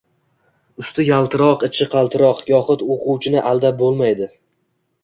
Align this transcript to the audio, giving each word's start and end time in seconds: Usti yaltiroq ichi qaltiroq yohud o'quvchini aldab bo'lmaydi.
Usti 0.83 1.05
yaltiroq 1.09 1.67
ichi 1.69 1.87
qaltiroq 1.93 2.43
yohud 2.55 2.87
o'quvchini 2.95 3.47
aldab 3.53 3.83
bo'lmaydi. 3.85 4.35